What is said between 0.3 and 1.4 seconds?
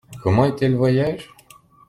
était le voyage?